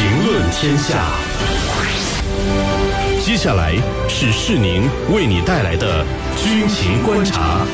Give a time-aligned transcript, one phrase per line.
[0.00, 1.12] 评论天下。
[3.22, 3.76] 接下来
[4.08, 6.06] 是世宁为你带来的
[6.42, 7.66] 军情观察。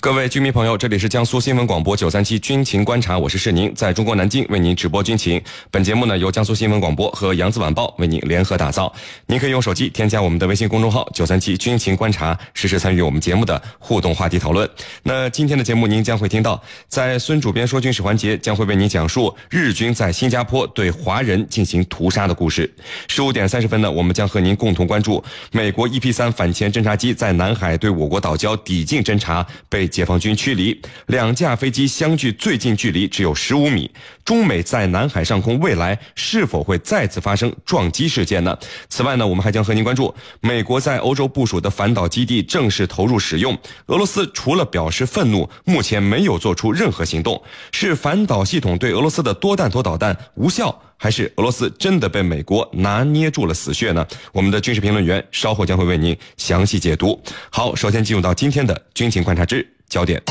[0.00, 5.38] 各位军迷朋友，这里是江苏新闻广播九三七军情观察，我是世宁，在中国南京为您直播军情。
[5.70, 8.90] 本节目呢由江苏新闻广播和扬子晚报为您联合打造。
[9.26, 14.66] 您可以用手机添加我们的微信公众号九三七军情观察，实时参与我们节目的互动话题讨论。
[15.02, 22.72] 那今天的节目您将会听到，在孙主编说军事环节将会为您讲述日军在新加坡对华人进行屠杀的故事。
[23.06, 29.89] 十五点三十分呢，我们将和您共同关注美国 EP 三反潜侦察机在南海对我国岛礁抵近侦察被。
[29.90, 33.90] 解放军驱离两架飞机相距最近距离只有十五米，
[34.24, 38.56] 中美在南海上空未来是否会再次发生撞击事件呢？
[38.88, 47.42] 此外呢，我们还将和您关注美国在欧洲部署的反导基地正式投入使用，俄罗斯除了表示愤怒，目前没有做出任何行动。
[47.72, 54.06] 是反导系统对俄罗斯的多弹头导弹无效，还是俄罗斯真的被美国拿捏住了死穴呢？
[54.32, 57.20] 我们的军事评论员稍后将会为您详细解读。
[57.50, 59.66] 好，首先进入到今天的军情观察之。
[59.90, 60.22] 焦点。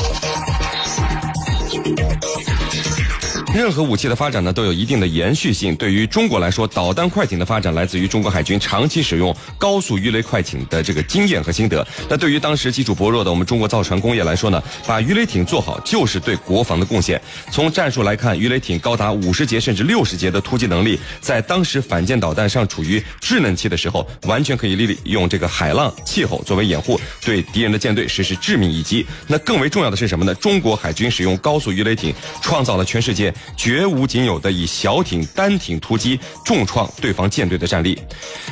[3.52, 5.74] 任何武器的发展呢，都有一定的延续性。
[5.74, 11.86] 对于中国来说，导弹快艇的发展来自于中国海军长期使用高速鱼雷快艇的这个经验和心得。
[12.08, 17.20] 那对于当时基础薄弱的我们中国造船工业来说呢，把鱼雷艇做好就是对国防的贡献。
[17.50, 29.04] 从战术来看，鱼雷艇高达五十节甚至六十节的突击能力，在当时反舰导弹尚处于稚嫩期的时候，完全可以利用这个海浪气候作为掩护，对敌人的舰队实施致命一击。
[29.26, 30.32] 那更为重要的是什么呢？
[30.36, 33.34] 中国海军使用高速鱼雷艇，创造了全世界。
[33.56, 38.00] 绝无仅有的以小艇单艇突击重创对方舰队的战力。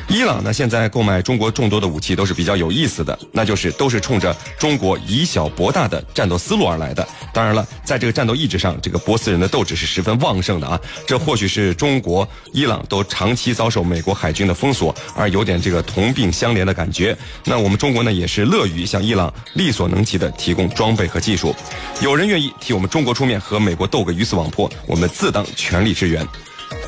[0.09, 7.07] 伊朗呢，现在购买中国众多的武器都是比较有意思的，那就是都是冲着中国以小博大的战斗思路而来的。
[7.33, 10.81] 当然了，在这个战斗意志上，这个波斯人的斗志是十分旺盛的啊。
[11.07, 17.17] 这或许是中国、伊朗都长期遭受美国海军的封锁，而有点这个同病相怜的感觉。
[17.45, 21.55] 那我们中国呢，也是乐于向伊朗力所能及的提供装备和技术。
[22.01, 26.27] 有人愿意替我们中国出面和美国斗个鱼死网破，我们自当全力支援。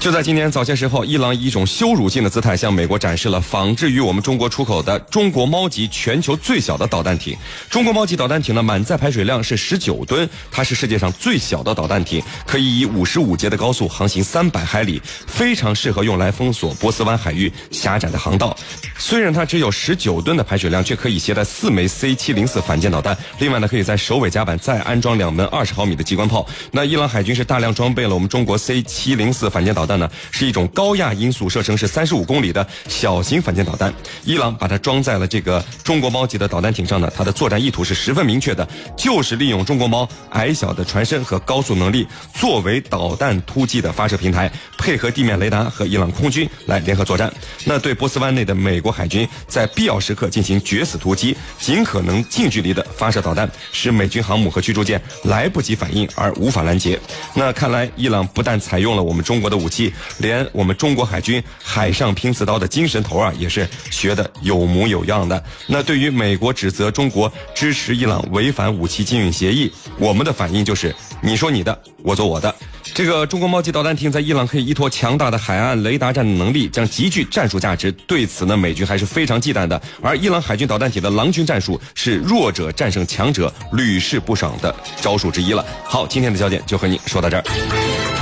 [0.00, 7.36] 就在今年早些时候，伊朗以一种羞辱性的姿态向美国展示了仿制于我们中国出口的中国猫级全球最小的导弹艇。
[7.68, 18.56] 中国猫级导弹艇的满载排水量是十九吨，它是世界上最小的导弹艇，可以以五十五节的高速航行三百海里，非常适合用来封锁波斯湾海域狭窄的航道。
[18.96, 23.14] 虽然它只有十九吨的排水量，却可以携带四枚 C 七零四反舰导弹。
[23.38, 26.46] 另外呢，可以在首尾甲板再安装两门二十毫米的机关炮。
[26.72, 29.89] 那伊朗海军是大量装备了我们中国 C 七零四反舰导弹。
[29.90, 33.92] 弹呢是一种高压音速射程是三十五公里的小型反舰导弹，
[34.24, 47.32] 伊朗把它装在了这个中国猫级的导弹艇上呢，它的作战意图是十分明确的，就是利用中国猫矮小的船身和高速能力作为导弹突击的发射平台，配合地面雷达和伊朗空军来联合作战。
[47.64, 56.98] 那对波斯湾内的美国海军在必要时刻进行决死突击，尽可能近距离的发射导弹，使美军航母和驱逐舰来不及反应而无法拦截。
[57.34, 59.79] 那看来伊朗不但采用了我们中国的武器。
[60.18, 65.40] 连我们中国海军海上拼刺刀的精神头啊，也是学的有模有样的。
[65.68, 70.92] 那对于美国指责中国支持伊朗违反武器禁运协议，我们的反应就是：
[71.22, 72.52] 你说你的，我做我的。
[72.92, 77.92] 这个中国猫级导弹艇在伊朗可以依托强大的海岸雷达战斗能力，将极具战术价值。
[77.92, 79.80] 对此呢，美军还是非常忌惮的。
[80.02, 85.64] 而伊朗海军导弹艇的狼群战术是弱者战胜强者屡试不爽的招数之一了。
[85.84, 88.19] 好，今天的焦点就和你说到这儿。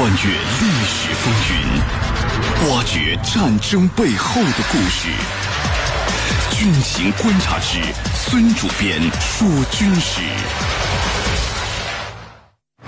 [0.00, 5.10] 穿越历史风云，挖掘战争背后的故事。
[6.50, 7.82] 军情观察之
[8.14, 10.22] 孙主编说军事。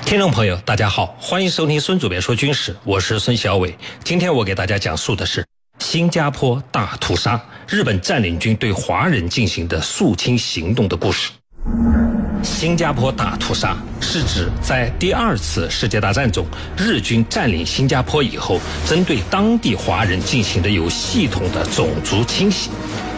[0.07, 3.77] 听众朋友，大家好，欢迎收听孙主编说军事，我是孙小伟。
[4.03, 5.47] 今天我给大家讲述的是
[5.81, 11.31] 新加坡大屠杀，日本占领军对华人进行的肃清行动的故事。
[12.43, 16.45] 新加坡大屠杀是指在第二次世界大战中，
[16.77, 22.71] 日军占领新加坡以后，针对当地华人进行的有系统的种族清洗。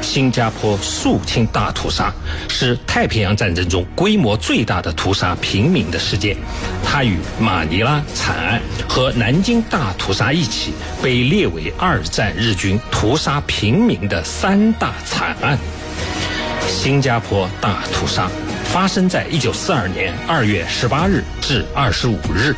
[0.03, 2.13] 新加坡肃清大屠杀
[2.49, 6.37] 是太平洋战争中规模最大的屠杀平民的事件，
[6.85, 15.59] 它与马尼拉惨案和南京大屠杀一起，被列为二战日军屠杀平民的三大惨案。
[16.67, 18.31] 新加坡大屠杀
[18.75, 22.53] 发生在一九四二年二月十八日至二十五日，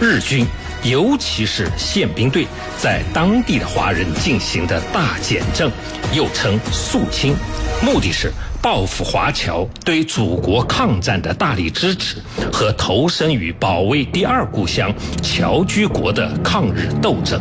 [0.00, 0.46] 日军
[0.84, 2.46] 尤其是宪兵队
[2.78, 5.68] 在当地的华人进行的大减政，
[6.14, 7.34] 又称肃清，
[7.82, 8.32] 目的是。
[8.62, 12.16] 报复华侨对祖国抗战的大力支持
[12.52, 14.92] 和投身于保卫第二故乡
[15.22, 17.40] 侨居国的抗日斗争。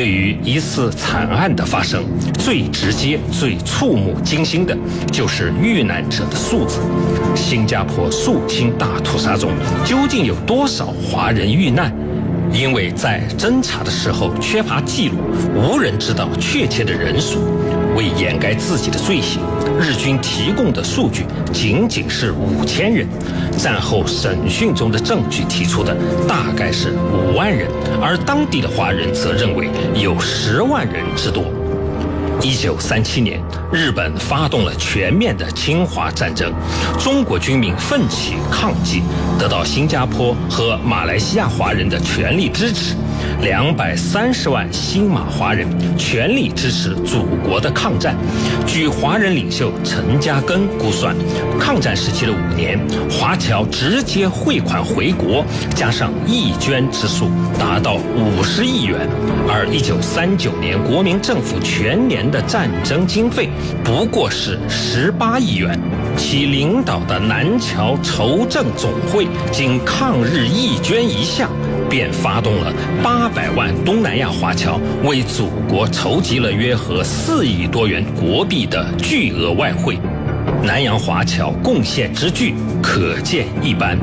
[0.00, 2.02] 对于一次惨案的发生，
[2.38, 4.74] 最直接、最触目惊心的，
[5.12, 6.80] 就是遇难者的数字。
[7.36, 9.50] 新加坡肃清大屠杀中，
[9.84, 11.94] 究竟有多少华人遇难？
[12.50, 15.18] 因为在侦查的时候缺乏记录，
[15.54, 17.59] 无人知道确切的人数。
[18.00, 19.42] 为掩盖自己的罪行，
[19.78, 23.06] 日军提供的数据仅仅是五千人。
[23.58, 25.94] 战后审讯中的证据提出的
[26.26, 27.68] 大概是五万人，
[28.00, 31.44] 而当地的华人则认为有十万人之多。
[32.42, 33.38] 一九三七年，
[33.70, 36.50] 日本发动了全面的侵华战争，
[36.98, 39.02] 中国军民奋起抗击，
[39.38, 42.94] 得到新加坡和马来西亚华人的全力支持。
[43.42, 45.66] 两百三十万新马华人
[45.96, 48.14] 全力支持祖国的抗战。
[48.66, 51.16] 据华人领袖陈嘉庚估算，
[51.58, 52.78] 抗战时期的五年，
[53.10, 55.42] 华侨直接汇款回国，
[55.74, 59.08] 加上义捐之数，达到五十亿元。
[59.48, 63.48] 而一九三九年国民政府全年的战争经费
[63.82, 65.80] 不过是十八亿元，
[66.14, 71.50] 其领导的南侨筹政总会仅抗日义捐一项。
[71.90, 72.72] 便发动了
[73.02, 79.98] 八百万东南亚华侨，为祖国筹集了约合四亿多元国币的巨额外汇。
[80.62, 83.98] 南洋华侨贡献之巨，可见一斑。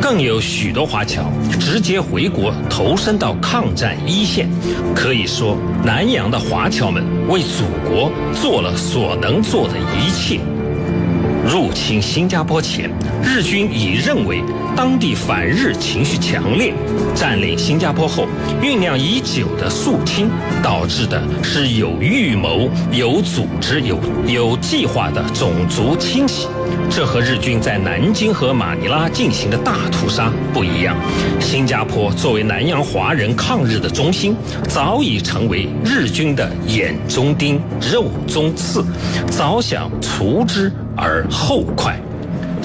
[0.00, 1.30] 更有许多华侨
[1.60, 4.48] 直接回国投身到抗战一线。
[4.92, 10.40] 可以说，南洋的华侨们为祖国做了所能做的一切。
[11.46, 12.90] 入侵新加坡前，
[13.22, 14.42] 日军已认为
[14.76, 16.72] 当地反日情绪强烈。
[17.14, 18.26] 占领新加坡后，
[18.60, 20.30] 酝酿已久的肃清，
[20.62, 26.48] 导致的是有预谋、有组织、有有计划的种族清洗。
[26.90, 30.96] 这和日军在南京和马尼拉进行的大屠杀不一样。
[31.40, 34.36] 新加坡作为南洋华人抗日的中心，
[34.68, 37.60] 早已成为日军的眼中钉、
[37.92, 38.84] 肉中刺，
[39.30, 40.72] 早想除之。
[40.94, 41.98] 而后快，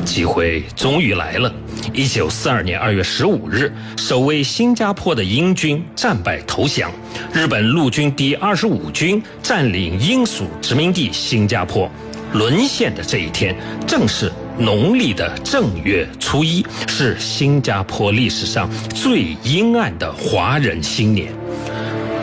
[0.03, 1.49] 机会终于来了。
[1.93, 6.91] 一九四二年二月十五日，守卫新加坡的英军战败投降，
[7.33, 11.89] 日本陆军第二十五军占领英属殖民地新加坡。
[12.33, 13.55] 沦陷的这一天，
[13.87, 14.29] 正是
[14.59, 21.31] 农历的正月初一，是新加坡历史上最阴暗的华人新年。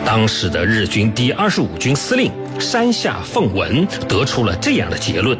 [0.05, 5.35] 当时的日军第二十五军司令山下奉文得出了这样的结论。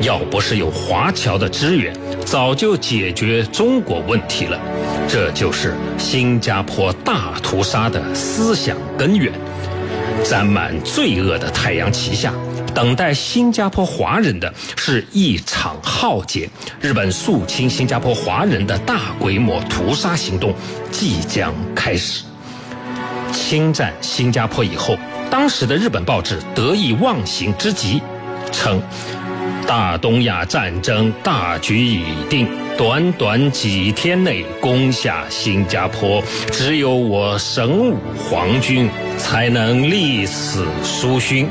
[0.00, 1.94] 要不是有华侨的支援，
[2.24, 4.58] 早就解决中国问题了。
[5.08, 9.32] 这就是新加坡大屠杀的思想根源。
[10.24, 12.32] 沾满罪恶的太阳旗下，
[12.72, 16.48] 等待新加坡华人的是一场浩劫。
[16.80, 20.54] 日本肃清新加坡华人的大规模屠杀行动
[20.90, 22.22] 即将开始。
[23.32, 24.96] 侵占新加坡以后，
[25.30, 28.00] 当时的日本报纸得意忘形之极，
[28.52, 28.80] 称。
[29.66, 41.48] 大东亚战争大局已定，短短几天内攻下新加坡，只有我神武皇军才能立此殊勋。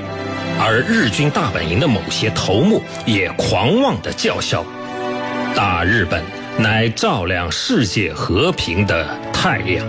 [0.59, 4.63] 而日军大本营的某些头目也狂妄地叫嚣
[5.55, 6.23] ：“大日本
[6.57, 9.85] 乃照亮世界和平的太阳。”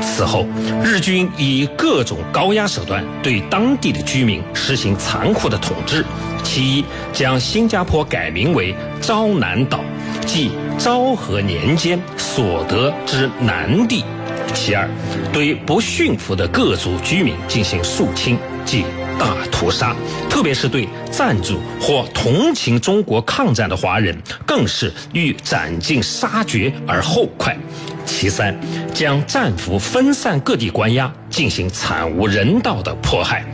[0.00, 0.46] 此后，
[0.82, 6.04] 日军以各种高压手段对当地的居民实行残酷的统治。
[6.42, 9.80] 其一，将新加坡改名为昭南岛，
[10.26, 14.02] 即昭和年间所得之南地；
[14.54, 14.88] 其二，
[15.32, 18.84] 对不驯服的各族居民进行肃清，即
[19.18, 19.94] 大屠杀，
[20.28, 24.16] 特别是对赞助或同情中国抗战的华人，
[24.46, 27.56] 更是欲斩尽杀绝而后快。
[28.06, 28.58] 其三，
[28.92, 33.44] 将战俘分散各地关押，进行惨无人道的迫害。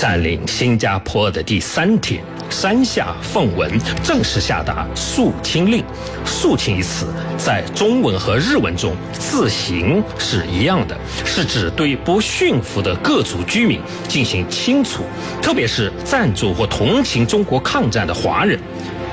[0.00, 3.70] 占领新加坡的第三天，山下奉文
[4.02, 5.84] 正式下达肃清令。
[6.24, 13.78] 肃清一词在中文和日文中字形是一样的，是指对不驯服的各族居民
[14.08, 15.02] 进行清除，
[15.42, 18.58] 特别是赞助或同情中国抗战的华人。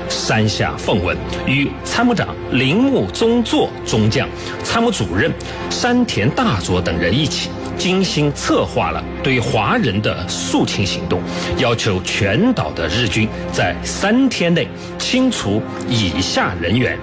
[0.08, 1.14] 山下奉文
[1.46, 4.26] 与参谋长铃木宗作中将、
[4.64, 5.30] 参谋主任
[5.68, 11.20] 山田大佐等人一起，精心策划了对华人的肃清行动，
[11.56, 14.66] 要求全岛的日军在三天内
[14.98, 16.98] 清除以下人员：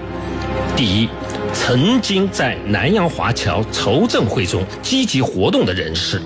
[0.75, 1.09] 第一，
[1.53, 6.21] 曾经在南洋华侨筹政会中积极活动的人士。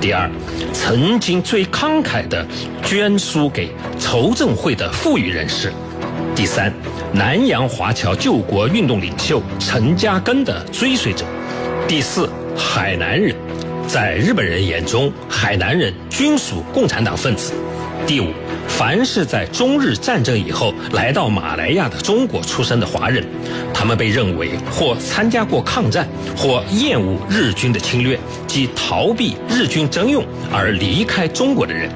[0.00, 0.28] 第二，
[0.72, 2.44] 曾经最慷慨的
[2.84, 5.70] 捐书给筹政会的富裕人士；
[6.34, 6.70] 第三，
[7.12, 11.24] 南洋华侨救国运动领袖陈嘉庚的追随者；
[11.88, 13.34] 第四，海南人，
[13.94, 17.52] 在日本人眼中，海南人均属共产党分子；
[18.04, 18.26] 第五。
[18.66, 23.24] 凡是在中日战争以后来到马来亚的中国出生的华人，
[23.72, 31.88] 他们被认为或参加过抗战，或厌恶日军的侵略，即逃避日军征用而离开中国的人。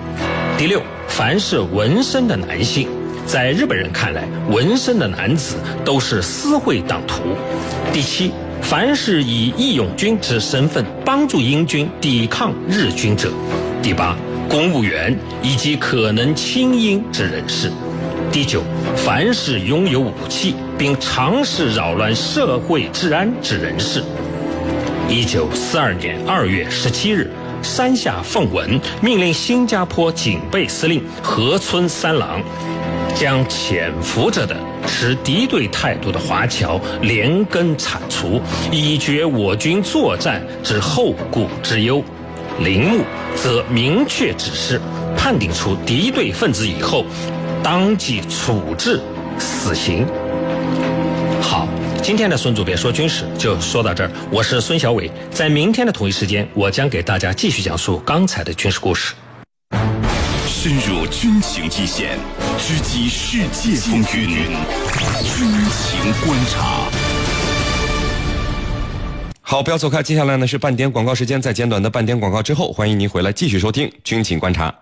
[0.56, 2.86] 第六，凡是纹身的男性，
[3.26, 7.36] 在日本人看来，纹身的男子都是私会党徒。
[7.92, 8.30] 第七，
[8.68, 13.32] 凡是以义勇军之身份帮助英军抵抗日军者。
[13.82, 14.14] 第八。
[14.46, 17.70] 公务员以及可能亲英之人士。
[18.32, 18.62] 第九，
[18.96, 24.02] 凡是拥有武器并尝试扰乱社会治安之人士。
[25.08, 27.30] 一九四二年二月十七日，
[27.62, 32.42] 山下奉文命令新加坡警备司令河村三郎，
[33.18, 34.56] 将潜伏着的
[34.86, 42.00] 持敌对态度的华侨连根铲除，以绝我军作战之后顾之忧。
[42.60, 43.00] 铃木
[43.34, 44.80] 则明确指示，
[45.16, 47.04] 判定出敌对分子以后，
[47.60, 49.00] 当即处置
[49.36, 50.06] 死刑。
[51.42, 51.66] 好，
[52.00, 54.10] 今天的孙主编说军事就说到这儿。
[54.30, 59.12] 我是孙小伟，在明天的同一时间，我将给大家继续讲述刚才的军事故事。
[60.68, 62.18] 深入军情一线，
[62.58, 64.50] 直击世界风云，
[65.24, 66.90] 军情观察。
[69.40, 70.02] 好，不要走开。
[70.02, 74.74] 接下来呢是半点广告时间，在简短的半点广告之后，欢迎您回来继续收听军情观察。